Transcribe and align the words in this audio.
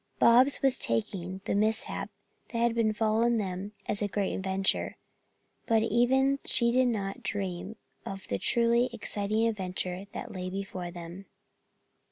Bobs 0.17 0.63
was 0.63 0.79
taking 0.79 1.41
the 1.45 1.53
mishap 1.53 2.09
that 2.51 2.57
had 2.57 2.73
befallen 2.73 3.37
them 3.37 3.71
as 3.87 4.01
a 4.01 4.07
great 4.07 4.33
adventure, 4.33 4.97
but 5.67 5.83
even 5.83 6.39
she 6.43 6.71
did 6.71 6.87
not 6.87 7.21
dream 7.21 7.75
of 8.03 8.27
the 8.27 8.39
truly 8.39 8.89
exciting 8.93 9.47
adventures 9.47 10.07
that 10.13 10.33
lay 10.33 10.49
before 10.49 10.89
them. 10.89 11.27